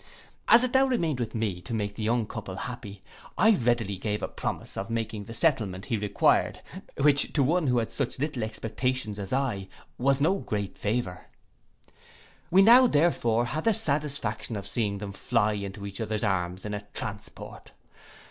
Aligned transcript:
As 0.47 0.63
it 0.63 0.73
now 0.73 0.87
remained 0.87 1.19
with 1.19 1.35
me 1.35 1.61
to 1.61 1.75
make 1.75 1.93
the 1.93 2.01
young 2.01 2.25
couple 2.25 2.55
happy, 2.55 3.01
I 3.37 3.51
readily 3.51 3.97
gave 3.97 4.23
a 4.23 4.27
promise 4.27 4.75
of 4.75 4.89
making 4.89 5.25
the 5.25 5.33
settlement 5.35 5.85
he 5.93 5.97
required, 5.97 6.63
which, 6.97 7.31
to 7.33 7.43
one 7.43 7.67
who 7.67 7.77
had 7.77 7.91
such 7.91 8.17
little 8.17 8.43
expectations 8.43 9.19
as 9.19 9.31
I, 9.31 9.67
was 9.99 10.19
no 10.19 10.39
great 10.39 10.75
favour. 10.75 11.25
We 12.49 12.61
had 12.61 12.65
now 12.65 12.87
therefore 12.87 13.47
the 13.63 13.75
satisfaction 13.75 14.55
of 14.55 14.65
seeing 14.65 14.97
them 14.97 15.11
fly 15.11 15.53
into 15.53 15.85
each 15.85 16.01
other's 16.01 16.23
arms 16.23 16.65
in 16.65 16.73
a 16.73 16.81
transport. 16.95 17.71